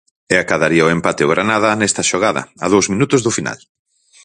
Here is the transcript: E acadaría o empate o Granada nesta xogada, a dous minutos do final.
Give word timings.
E 0.33 0.35
acadaría 0.43 0.87
o 0.87 0.93
empate 0.97 1.25
o 1.25 1.31
Granada 1.33 1.77
nesta 1.79 2.07
xogada, 2.09 2.41
a 2.65 2.67
dous 2.73 2.85
minutos 2.93 3.21
do 3.25 3.31
final. 3.37 3.59